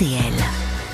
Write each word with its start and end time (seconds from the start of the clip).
RTL. 0.00 0.32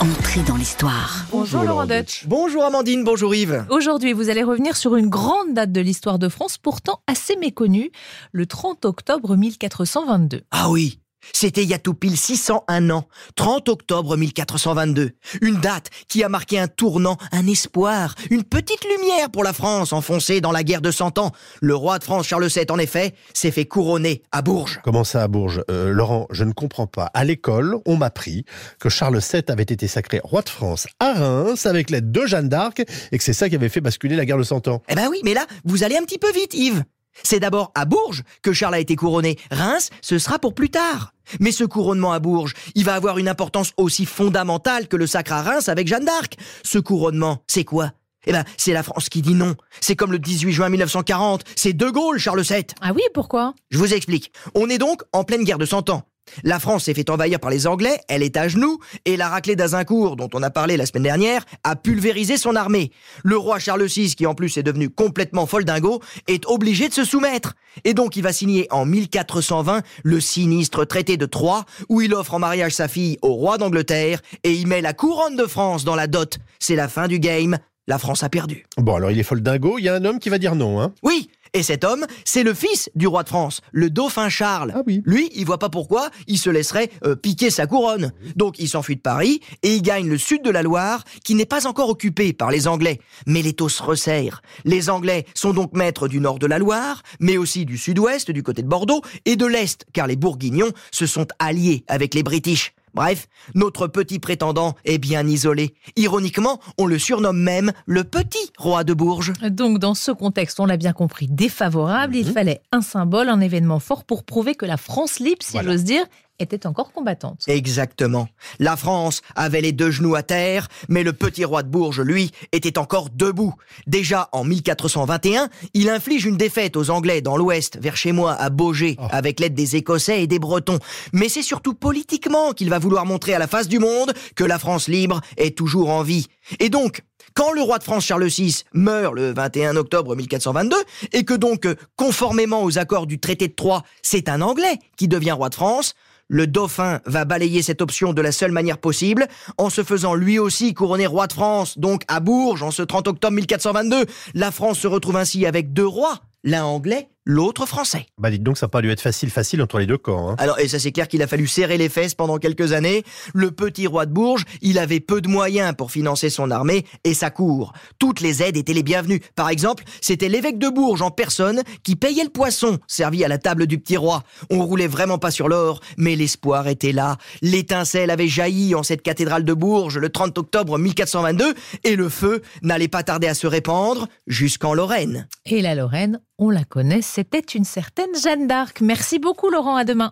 Entrée 0.01 0.43
dans 0.43 0.57
l'histoire. 0.57 1.27
Bonjour 1.31 1.63
Laurent 1.63 1.87
Deutsch. 1.87 2.25
Bonjour 2.27 2.65
Amandine, 2.65 3.05
bonjour 3.05 3.33
Yves. 3.37 3.65
Aujourd'hui, 3.71 4.13
vous 4.13 4.31
allez 4.31 4.43
revenir 4.43 4.77
sur 4.77 4.97
une 4.97 5.09
grande 5.09 5.55
date 5.55 5.71
de 5.71 5.81
l'histoire 5.81 6.19
de 6.19 6.29
France, 6.29 6.59
pourtant 6.59 7.03
assez 7.07 7.37
méconnue, 7.37 7.93
le 8.33 8.47
30 8.47 8.85
octobre 8.85 9.37
1422. 9.37 10.43
Ah 10.51 10.71
oui, 10.71 10.99
c'était 11.33 11.63
il 11.63 11.69
y 11.69 11.75
a 11.75 11.79
tout 11.79 11.95
pile 11.95 12.17
601 12.17 12.91
ans, 12.91 13.09
30 13.35 13.69
octobre 13.69 14.17
1422. 14.17 15.11
Une 15.41 15.57
date 15.57 15.91
qui 16.09 16.23
a 16.25 16.29
marqué 16.29 16.59
un 16.59 16.69
tournant, 16.69 17.17
un 17.33 17.47
espoir, 17.47 18.15
une 18.31 18.45
petite 18.45 18.85
lumière 18.85 19.31
pour 19.31 19.45
la 19.45 19.53
France 19.53 19.93
enfoncée 19.93 20.41
dans 20.41 20.53
la 20.53 20.63
guerre 20.63 20.81
de 20.81 20.91
Cent 20.91 21.19
Ans. 21.19 21.33
Le 21.61 21.75
roi 21.75 21.99
de 21.99 22.05
France 22.05 22.27
Charles 22.27 22.49
VII, 22.49 22.67
en 22.71 22.79
effet, 22.79 23.15
s'est 23.35 23.51
fait 23.51 23.67
couronner 23.67 24.23
à 24.33 24.43
Bourges. 24.43 24.81
Comment 24.85 25.05
ça 25.05 25.23
à 25.23 25.29
Bourges? 25.29 25.63
Euh, 25.71 25.93
Laurent, 25.93 26.27
je 26.31 26.45
ne 26.45 26.53
comprends 26.53 26.87
pas. 26.87 27.11
À 27.15 27.25
l'école, 27.25 27.77
on 27.87 27.97
m'a 27.97 28.07
appris 28.07 28.45
que 28.81 28.89
Charles 28.89 29.21
VII 29.21 29.43
avait 29.49 29.63
été 29.63 29.89
sacré 29.89 30.21
roi 30.23 30.43
de 30.43 30.49
France 30.49 30.87
à 31.01 31.13
Reims 31.13 31.67
avec 31.67 31.91
l'aide 31.91 32.11
de 32.11 32.27
Jeanne 32.27 32.49
d'Arc 32.49 32.81
et 33.13 33.19
que 33.19 33.25
c'est 33.25 33.33
ça 33.33 33.49
qui 33.49 33.55
avait 33.55 33.69
fait 33.69 33.81
basculer 33.81 34.17
la 34.17 34.25
guerre 34.25 34.39
de 34.39 34.43
Cent 34.43 34.69
Ans. 34.69 34.83
Eh 34.89 34.95
ben 34.95 35.09
oui, 35.11 35.21
mais 35.25 35.35
là, 35.35 35.47
vous 35.65 35.85
allez 35.85 35.97
un 35.97 36.03
petit 36.03 36.19
peu 36.19 36.33
vite, 36.33 36.55
Yves. 36.55 36.83
C'est 37.23 37.41
d'abord 37.41 37.73
à 37.75 37.85
Bourges 37.85 38.23
que 38.43 38.53
Charles 38.53 38.75
a 38.75 38.81
été 38.81 38.97
couronné. 38.97 39.39
Reims, 39.51 39.91
ce 40.01 40.19
sera 40.19 40.39
pour 40.39 40.55
plus 40.55 40.71
tard. 40.71 41.13
Mais 41.41 41.53
ce 41.53 41.65
couronnement 41.65 42.13
à 42.13 42.19
Bourges, 42.19 42.55
il 42.75 42.85
va 42.85 42.95
avoir 42.95 43.19
une 43.19 43.29
importance 43.29 43.73
aussi 43.77 44.07
fondamentale 44.07 44.89
que 44.89 44.97
le 44.97 45.07
sacre 45.07 45.33
à 45.33 45.43
Reims 45.43 45.69
avec 45.69 45.89
Jeanne 45.89 46.05
d'Arc. 46.05 46.37
Ce 46.63 46.79
couronnement, 46.79 47.43
c'est 47.47 47.65
quoi? 47.65 47.93
Eh 48.27 48.33
ben, 48.33 48.45
c'est 48.57 48.73
la 48.73 48.83
France 48.83 49.09
qui 49.09 49.23
dit 49.23 49.35
non. 49.35 49.55
C'est 49.81 49.97
comme 49.97 50.13
le 50.13 50.19
18 50.19 50.53
juin 50.53 50.69
1940. 50.69 51.45
C'est 51.55 51.73
De 51.73 51.89
Gaulle, 51.89 52.19
Charles 52.19 52.43
VII. 52.43 52.67
Ah 52.81 52.93
oui, 52.95 53.03
pourquoi? 53.15 53.55
Je 53.71 53.79
vous 53.79 53.95
explique. 53.95 54.33
On 54.55 54.69
est 54.69 54.79
donc 54.79 55.03
en 55.13 55.25
pleine 55.25 55.45
guerre 55.45 55.59
de 55.59 55.67
Cent 55.67 55.89
Ans. 55.91 56.03
La 56.45 56.59
France 56.59 56.85
s'est 56.85 56.95
fait 56.95 57.11
envahir 57.11 57.41
par 57.41 57.51
les 57.51 57.67
Anglais, 57.67 58.01
elle 58.09 58.23
est 58.23 58.37
à 58.37 58.49
genoux, 58.49 58.79
et 59.05 59.17
la 59.17 59.29
raclée 59.29 59.57
d'Azincourt, 59.57 60.17
dont 60.17 60.29
on 60.35 60.43
a 60.43 60.51
parlé 60.51 60.77
la 60.77 60.87
semaine 60.87 61.05
dernière, 61.05 61.45
a 61.65 61.77
pulvérisé 61.77 62.37
son 62.37 62.57
armée. 62.57 62.91
Le 63.25 63.37
roi 63.37 63.59
Charles 63.59 63.87
VI, 63.87 64.15
qui 64.15 64.27
en 64.27 64.35
plus 64.35 64.57
est 64.57 64.63
devenu 64.63 64.91
complètement 64.91 65.47
folle 65.47 65.65
dingo, 65.65 66.01
est 66.27 66.47
obligé 66.47 66.89
de 66.89 66.95
se 66.95 67.05
soumettre. 67.05 67.55
Et 67.85 67.95
donc 67.95 68.17
il 68.17 68.23
va 68.23 68.33
signer 68.33 68.67
en 68.71 68.85
1420 68.85 69.83
le 70.03 70.21
sinistre 70.21 70.85
traité 70.85 71.17
de 71.17 71.27
Troyes, 71.27 71.65
où 71.89 72.01
il 72.01 72.15
offre 72.15 72.35
en 72.35 72.39
mariage 72.39 72.73
sa 72.73 72.89
fille 72.89 73.19
au 73.23 73.35
roi 73.35 73.59
d'Angleterre, 73.59 74.21
et 74.45 74.53
il 74.53 74.67
met 74.67 74.81
la 74.81 74.93
couronne 74.93 75.37
de 75.37 75.47
France 75.47 75.85
dans 75.85 75.97
la 75.97 76.07
dot. 76.07 76.39
C'est 76.59 76.77
la 76.77 76.89
fin 76.89 77.09
du 77.09 77.19
game, 77.19 77.59
la 77.87 77.99
France 77.99 78.23
a 78.23 78.29
perdu. 78.29 78.67
Bon, 78.79 78.97
alors 78.97 79.11
il 79.11 79.19
est 79.19 79.23
folle 79.23 79.43
dingo, 79.43 79.79
il 79.79 79.85
y 79.85 79.89
a 79.89 79.95
un 79.95 80.05
homme 80.05 80.19
qui 80.19 80.29
va 80.29 80.39
dire 80.39 80.55
non, 80.55 80.81
hein 80.81 80.93
Oui, 81.03 81.31
et 81.53 81.63
cet 81.63 81.85
homme, 81.85 82.07
c'est 82.25 82.43
le 82.43 82.55
fils 82.55 82.91
du 82.95 83.07
roi 83.07 83.23
de 83.23 83.29
France, 83.29 83.61
le 83.73 83.91
dauphin 83.91 84.29
Charles. 84.29 84.73
Ah 84.75 84.83
oui. 84.87 85.03
Lui, 85.05 85.31
il 85.35 85.45
voit 85.45 85.59
pas 85.59 85.69
pourquoi 85.69 86.11
il 86.27 86.39
se 86.39 86.51
laisserait 86.51 86.91
euh, 87.05 87.17
piquer 87.17 87.51
sa 87.51 87.67
couronne. 87.67 88.13
Donc 88.35 88.59
il 88.59 88.69
s'enfuit 88.69 88.97
de 88.97 89.01
Paris 89.01 89.41
et 89.63 89.75
il 89.75 89.83
gagne 89.83 90.09
le 90.09 90.19
sud 90.19 90.43
de 90.43 90.51
la 90.51 90.63
Loire, 90.63 91.05
qui 91.25 91.35
n'est 91.35 91.47
pas 91.47 91.67
encore 91.67 91.89
occupé 91.89 92.33
par 92.33 92.51
les 92.51 92.69
Anglais. 92.69 93.01
Mais 93.27 93.43
l'étau 93.43 93.69
se 93.69 93.83
resserre. 93.83 94.43
Les 94.65 94.91
Anglais 94.91 95.27
sont 95.35 95.53
donc 95.53 95.75
maîtres 95.75 96.09
du 96.09 96.21
nord 96.21 96.39
de 96.39 96.47
la 96.47 96.59
Loire, 96.59 97.03
mais 97.21 97.37
aussi 97.37 97.65
du 97.65 97.79
sud-ouest, 97.79 98.31
du 98.31 98.43
côté 98.43 98.63
de 98.63 98.69
Bordeaux, 98.69 99.03
et 99.25 99.37
de 99.37 99.47
l'est, 99.47 99.85
car 99.93 100.07
les 100.07 100.17
Bourguignons 100.17 100.73
se 100.91 101.07
sont 101.07 101.27
alliés 101.39 101.85
avec 101.89 102.15
les 102.15 102.23
British. 102.23 102.75
Bref, 102.97 103.29
notre 103.55 103.87
petit 103.87 104.19
prétendant 104.19 104.75
est 104.87 104.97
bien 104.97 105.27
isolé. 105.29 105.75
Ironiquement, 105.97 106.61
on 106.79 106.87
le 106.87 106.99
surnomme 106.99 107.39
même 107.39 107.73
le 107.85 108.05
petit 108.05 108.51
roi 108.57 108.85
de 108.85 108.95
Bourges. 108.95 109.35
Donc, 109.51 109.79
dans 109.79 109.95
ce 109.95 110.11
contexte, 110.11 110.59
on 110.61 110.67
l'a 110.67 110.79
bien 110.79 110.95
compris, 110.95 111.29
défavorable, 111.29 112.17
il 112.17 112.33
fallait 112.33 112.63
un 112.73 112.81
symbole, 112.81 113.29
un 113.29 113.41
événement 113.41 113.81
fort 113.81 114.05
pour 114.05 114.25
prouver 114.25 114.55
que 114.55 114.65
la 114.65 114.79
France 114.79 115.19
libre, 115.21 115.43
si 115.43 115.53
Voilà. 115.53 115.73
j'ose 115.73 115.85
dire, 115.85 116.05
était 116.39 116.67
encore 116.67 116.93
combattante. 116.93 117.43
Exactement. 117.47 118.29
La 118.59 118.77
France 118.77 119.23
avait 119.35 119.61
les 119.61 119.73
deux 119.73 119.91
genoux 119.91 120.15
à 120.15 120.23
terre, 120.23 120.69
mais 120.89 121.03
le 121.03 121.13
petit 121.13 121.45
roi 121.45 121.63
de 121.63 121.69
Bourges, 121.69 122.01
lui, 122.01 122.31
était 122.53 122.79
encore 122.79 123.09
debout. 123.11 123.55
Déjà 123.87 124.29
en 124.33 124.45
1421, 124.45 125.49
il 125.75 125.89
inflige 125.89 126.25
une 126.25 126.37
défaite 126.37 126.77
aux 126.77 126.91
Anglais 126.91 127.21
dans 127.21 127.37
l'Ouest, 127.37 127.79
vers 127.81 127.97
chez 127.97 128.13
moi, 128.13 128.33
à 128.35 128.51
Beaugé, 128.51 128.97
Oh. 128.99 129.07
avec 129.11 129.41
l'aide 129.41 129.55
des 129.55 129.77
Écossais 129.77 130.23
et 130.23 130.27
des 130.27 130.39
Bretons. 130.39 130.79
Mais 131.13 131.29
c'est 131.29 131.43
surtout 131.43 131.75
politiquement 131.75 132.53
qu'il 132.53 132.71
va 132.71 132.79
vouloir 132.79 133.05
montrer 133.07 133.35
à 133.35 133.39
la 133.39 133.47
face 133.47 133.69
du 133.69 133.79
monde 133.79 134.13
que 134.35 134.45
la 134.45 134.59
France 134.59 134.89
libre 134.89 135.21
est 135.37 135.57
toujours 135.57 135.91
en 135.91 136.03
vie. 136.03 136.27
Et 136.61 136.69
donc, 136.69 137.03
quand 137.35 137.53
le 137.53 137.61
roi 137.61 137.79
de 137.79 137.85
France 137.85 138.05
Charles 138.05 138.27
VI 138.29 138.63
meurt 138.73 139.15
le 139.15 139.33
21 139.35 139.77
octobre 139.77 140.17
1422, 140.17 140.77
et 141.13 141.25
que 141.25 141.35
donc, 141.35 141.67
conformément 141.97 142.63
aux 142.63 142.79
accords 142.79 143.07
du 143.07 143.19
traité 143.19 143.49
de 143.49 143.55
Troyes, 143.55 143.83
c'est 144.03 144.29
un 144.29 144.41
Anglais 144.41 144.79
qui 144.97 145.09
devient 145.09 145.33
roi 145.33 145.49
de 145.51 145.55
France, 145.55 145.95
le 146.29 146.47
dauphin 146.47 147.01
va 147.07 147.25
balayer 147.25 147.63
cette 147.63 147.83
option 147.83 148.13
de 148.13 148.23
la 148.23 148.33
seule 148.33 148.53
manière 148.53 148.79
possible, 148.79 149.27
en 149.59 149.71
se 149.71 149.83
faisant 149.83 150.15
lui 150.15 150.39
aussi 150.39 150.75
couronner 150.75 151.07
roi 151.07 151.27
de 151.27 151.33
France, 151.33 151.79
donc 151.79 152.03
à 152.09 152.21
Bourges, 152.21 152.63
en 152.63 152.71
ce 152.71 152.83
30 152.83 153.09
octobre 153.09 153.35
1422. 153.35 154.07
La 154.35 154.51
France 154.51 154.79
se 154.79 154.87
retrouve 154.87 155.17
ainsi 155.17 155.47
avec 155.47 155.73
deux 155.73 155.87
rois, 155.87 156.21
l'un 156.45 156.65
anglais, 156.65 157.09
l'autre 157.27 157.67
français. 157.67 158.07
Bah 158.17 158.31
dites 158.31 158.43
donc, 158.43 158.57
ça 158.57 158.67
n'a 158.67 158.71
pas 158.71 158.81
dû 158.81 158.91
être 158.91 159.01
facile, 159.01 159.31
facile 159.31 159.61
entre 159.61 159.79
les 159.79 159.87
deux 159.87 159.99
camps. 159.99 160.31
Hein. 160.31 160.37
Alors, 160.39 160.59
et 160.59 160.69
ça 160.69 160.79
c'est 160.79 160.93
clair 160.93 161.09
qu'il 161.09 161.21
a 161.23 161.27
fallu 161.27 161.47
serrer 161.47 161.77
les 161.77 161.89
fesses 161.89 162.15
pendant 162.15 162.39
quelques 162.39 162.73
années. 162.73 163.03
Le 163.35 163.51
petit 163.51 163.87
roi 163.87 164.07
de 164.07 164.13
Bourges, 164.13 164.45
il 164.63 164.79
avait 164.79 165.01
peu 165.01 165.21
de 165.21 165.29
moyens 165.29 165.75
pour 165.77 165.91
financer 165.91 166.31
son 166.31 166.51
armée 166.51 166.87
et 167.05 167.13
sa 167.13 167.31
cour. 167.31 167.73
Toutes 167.99 168.21
les 168.21 168.43
aides 168.43 168.57
étaient 168.57 168.73
les 168.73 168.85
bienvenues. 168.85 169.21
Par 169.35 169.51
exemple, 169.51 169.85
c'était 170.01 170.29
l'évêque 170.29 170.59
de 170.59 170.69
Bourges 170.69 171.03
en 171.03 171.11
personne 171.11 171.63
qui 171.83 171.97
payait 171.97 172.25
le 172.25 172.31
poisson 172.31 172.79
servi 172.87 173.25
à 173.25 173.29
la 173.29 173.39
table 173.39 173.67
du 173.67 173.79
petit 173.79 173.97
roi. 173.97 174.23
On 174.49 174.65
roulait 174.65 174.87
vraiment 174.87 175.19
pas 175.19 175.33
sur 175.33 175.49
l'or, 175.49 175.81
mais 175.97 176.15
l'espoir 176.15 176.69
était 176.69 176.93
là. 176.93 177.17
L'étincelle 177.43 178.11
avait 178.11 178.29
jailli 178.29 178.75
en 178.75 178.85
cette 178.85 179.03
cathédrale 179.03 179.45
de 179.45 179.53
Bourges 179.53 179.99
le 179.99 180.09
30 180.09 180.39
octobre 180.39 180.79
1422 180.79 181.55
et 181.83 181.97
le 181.97 182.09
feu 182.09 182.43
n'allait 182.63 182.89
pas 182.89 183.03
tarder 183.03 183.27
à 183.27 183.35
se 183.35 183.49
répandre 183.49 184.07
jusqu'en 184.29 184.75
Lorraine. 184.75 185.27
Et 185.49 185.63
la 185.63 185.77
Lorraine, 185.77 186.21
on 186.39 186.51
la 186.51 186.65
connaît, 186.65 187.03
c'était 187.03 187.39
une 187.39 187.63
certaine 187.63 188.13
Jeanne 188.21 188.49
d'Arc. 188.49 188.81
Merci 188.81 189.21
beaucoup 189.21 189.49
Laurent, 189.49 189.77
à 189.77 189.85
demain. 189.85 190.05